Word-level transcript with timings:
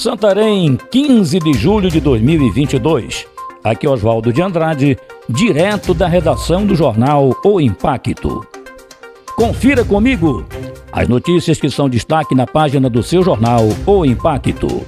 Santarém, 0.00 0.78
15 0.90 1.38
de 1.40 1.52
julho 1.52 1.90
de 1.90 2.00
2022. 2.00 3.26
Aqui 3.62 3.86
é 3.86 3.90
Oswaldo 3.90 4.32
de 4.32 4.40
Andrade, 4.40 4.96
direto 5.28 5.92
da 5.92 6.08
redação 6.08 6.64
do 6.64 6.74
jornal 6.74 7.36
O 7.44 7.60
Impacto. 7.60 8.42
Confira 9.36 9.84
comigo 9.84 10.46
as 10.90 11.06
notícias 11.06 11.60
que 11.60 11.68
são 11.68 11.86
destaque 11.86 12.34
na 12.34 12.46
página 12.46 12.88
do 12.88 13.02
seu 13.02 13.22
jornal 13.22 13.68
O 13.84 14.06
Impacto. 14.06 14.86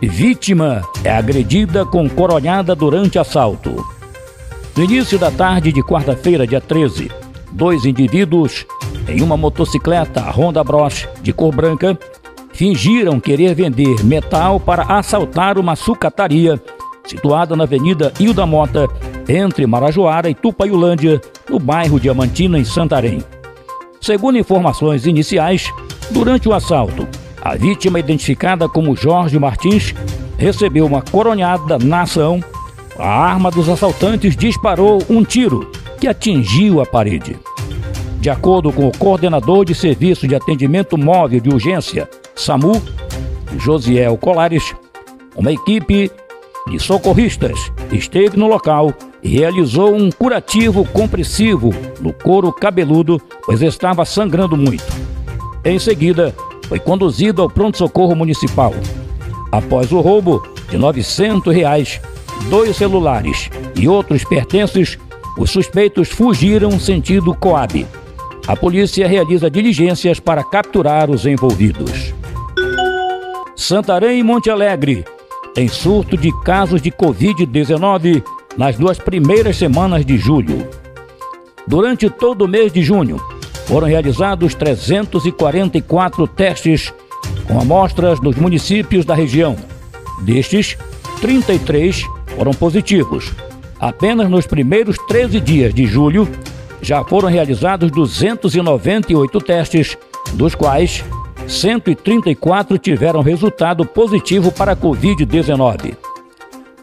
Vítima 0.00 0.80
é 1.04 1.10
agredida 1.10 1.84
com 1.84 2.08
coronhada 2.08 2.74
durante 2.74 3.18
assalto. 3.18 3.84
No 4.74 4.82
início 4.82 5.18
da 5.18 5.30
tarde 5.30 5.72
de 5.72 5.82
quarta-feira, 5.82 6.46
dia 6.46 6.62
13, 6.62 7.10
dois 7.52 7.84
indivíduos 7.84 8.64
em 9.06 9.20
uma 9.20 9.36
motocicleta 9.36 10.22
Honda 10.22 10.64
Bros 10.64 11.06
de 11.20 11.34
cor 11.34 11.54
branca 11.54 11.98
fingiram 12.58 13.20
querer 13.20 13.54
vender 13.54 14.04
metal 14.04 14.58
para 14.58 14.82
assaltar 14.82 15.58
uma 15.58 15.76
sucataria 15.76 16.60
situada 17.04 17.54
na 17.54 17.62
Avenida 17.62 18.12
Hilda 18.18 18.44
Mota, 18.44 18.88
entre 19.28 19.64
Marajoara 19.64 20.28
e 20.28 20.34
Tupaiulândia, 20.34 21.20
no 21.48 21.60
bairro 21.60 22.00
Diamantina, 22.00 22.58
em 22.58 22.64
Santarém. 22.64 23.22
Segundo 24.00 24.38
informações 24.38 25.06
iniciais, 25.06 25.72
durante 26.10 26.48
o 26.48 26.52
assalto, 26.52 27.06
a 27.40 27.54
vítima, 27.54 28.00
identificada 28.00 28.68
como 28.68 28.96
Jorge 28.96 29.38
Martins, 29.38 29.94
recebeu 30.36 30.84
uma 30.84 31.00
coronhada 31.00 31.78
na 31.78 32.02
ação. 32.02 32.42
A 32.98 33.08
arma 33.08 33.52
dos 33.52 33.68
assaltantes 33.68 34.36
disparou 34.36 35.00
um 35.08 35.22
tiro 35.22 35.70
que 36.00 36.08
atingiu 36.08 36.80
a 36.80 36.86
parede. 36.86 37.38
De 38.28 38.32
acordo 38.32 38.70
com 38.70 38.86
o 38.86 38.92
coordenador 38.92 39.64
de 39.64 39.74
Serviço 39.74 40.28
de 40.28 40.34
Atendimento 40.34 40.98
Móvel 40.98 41.40
de 41.40 41.48
Urgência, 41.48 42.06
SAMU, 42.36 42.72
Josiel 43.56 44.18
Colares, 44.18 44.74
uma 45.34 45.50
equipe 45.50 46.12
de 46.66 46.78
socorristas 46.78 47.72
esteve 47.90 48.36
no 48.36 48.46
local 48.46 48.92
e 49.22 49.30
realizou 49.30 49.94
um 49.94 50.10
curativo 50.10 50.84
compressivo 50.84 51.72
no 52.02 52.12
couro 52.12 52.52
cabeludo, 52.52 53.18
pois 53.46 53.62
estava 53.62 54.04
sangrando 54.04 54.58
muito. 54.58 54.84
Em 55.64 55.78
seguida, 55.78 56.34
foi 56.68 56.78
conduzido 56.78 57.40
ao 57.40 57.48
pronto-socorro 57.48 58.14
municipal. 58.14 58.74
Após 59.50 59.90
o 59.90 60.02
roubo 60.02 60.46
de 60.68 60.76
900 60.76 61.54
reais, 61.54 61.98
dois 62.50 62.76
celulares 62.76 63.48
e 63.74 63.88
outros 63.88 64.22
pertences, 64.22 64.98
os 65.38 65.50
suspeitos 65.50 66.10
fugiram 66.10 66.78
sentido 66.78 67.34
Coab. 67.34 67.86
A 68.48 68.56
polícia 68.56 69.06
realiza 69.06 69.50
diligências 69.50 70.18
para 70.18 70.42
capturar 70.42 71.10
os 71.10 71.26
envolvidos. 71.26 72.14
Santarém 73.54 74.20
e 74.20 74.22
Monte 74.22 74.48
Alegre 74.48 75.04
tem 75.54 75.68
surto 75.68 76.16
de 76.16 76.32
casos 76.44 76.80
de 76.80 76.90
Covid-19 76.90 78.24
nas 78.56 78.78
duas 78.78 78.96
primeiras 78.96 79.58
semanas 79.58 80.02
de 80.02 80.16
julho. 80.16 80.66
Durante 81.66 82.08
todo 82.08 82.46
o 82.46 82.48
mês 82.48 82.72
de 82.72 82.82
junho, 82.82 83.20
foram 83.66 83.86
realizados 83.86 84.54
344 84.54 86.26
testes 86.26 86.90
com 87.46 87.60
amostras 87.60 88.18
nos 88.18 88.36
municípios 88.36 89.04
da 89.04 89.14
região. 89.14 89.56
Destes, 90.22 90.78
33 91.20 92.02
foram 92.34 92.52
positivos. 92.52 93.30
Apenas 93.78 94.30
nos 94.30 94.46
primeiros 94.46 94.96
13 95.06 95.38
dias 95.38 95.74
de 95.74 95.86
julho, 95.86 96.26
já 96.80 97.04
foram 97.04 97.28
realizados 97.28 97.90
298 97.90 99.40
testes, 99.40 99.96
dos 100.34 100.54
quais 100.54 101.04
134 101.46 102.78
tiveram 102.78 103.22
resultado 103.22 103.84
positivo 103.84 104.52
para 104.52 104.72
a 104.72 104.76
Covid-19. 104.76 105.96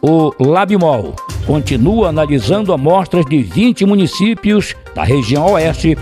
O 0.01 0.31
Labimol 0.39 1.15
continua 1.45 2.09
analisando 2.09 2.73
amostras 2.73 3.25
de 3.25 3.41
20 3.41 3.85
municípios 3.85 4.75
da 4.93 5.03
região 5.03 5.51
oeste, 5.51 5.97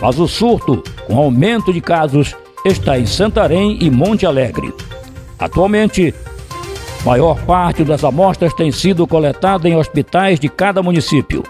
mas 0.00 0.18
o 0.18 0.28
surto, 0.28 0.82
com 1.06 1.16
aumento 1.16 1.72
de 1.72 1.80
casos, 1.80 2.36
está 2.64 2.98
em 2.98 3.06
Santarém 3.06 3.78
e 3.80 3.90
Monte 3.90 4.26
Alegre. 4.26 4.72
Atualmente, 5.38 6.14
maior 7.04 7.40
parte 7.44 7.84
das 7.84 8.04
amostras 8.04 8.52
tem 8.52 8.70
sido 8.70 9.06
coletada 9.06 9.68
em 9.68 9.76
hospitais 9.76 10.38
de 10.38 10.48
cada 10.48 10.82
município. 10.82 11.42